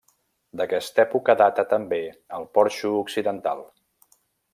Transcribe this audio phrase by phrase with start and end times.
[0.59, 1.99] D'aquesta època data també
[2.39, 3.63] el porxo occidental.